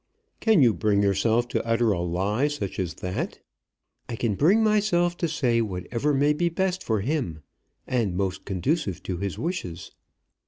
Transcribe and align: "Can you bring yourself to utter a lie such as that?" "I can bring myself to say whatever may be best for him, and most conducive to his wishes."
"Can 0.39 0.63
you 0.63 0.73
bring 0.73 1.03
yourself 1.03 1.47
to 1.49 1.63
utter 1.63 1.91
a 1.91 2.01
lie 2.01 2.47
such 2.47 2.79
as 2.79 2.95
that?" 2.95 3.37
"I 4.09 4.15
can 4.15 4.33
bring 4.33 4.63
myself 4.63 5.15
to 5.17 5.27
say 5.27 5.61
whatever 5.61 6.11
may 6.11 6.33
be 6.33 6.49
best 6.49 6.83
for 6.83 7.01
him, 7.01 7.43
and 7.85 8.17
most 8.17 8.43
conducive 8.43 9.03
to 9.03 9.17
his 9.17 9.37
wishes." 9.37 9.91